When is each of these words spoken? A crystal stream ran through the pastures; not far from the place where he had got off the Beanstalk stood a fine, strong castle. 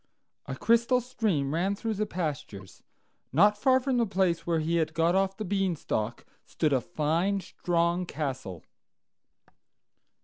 A 0.47 0.55
crystal 0.55 0.99
stream 0.99 1.53
ran 1.53 1.75
through 1.75 1.93
the 1.93 2.07
pastures; 2.07 2.81
not 3.31 3.55
far 3.55 3.79
from 3.79 3.97
the 3.97 4.07
place 4.07 4.47
where 4.47 4.57
he 4.57 4.77
had 4.77 4.95
got 4.95 5.13
off 5.13 5.37
the 5.37 5.45
Beanstalk 5.45 6.25
stood 6.43 6.73
a 6.73 6.81
fine, 6.81 7.39
strong 7.39 8.07
castle. 8.07 8.63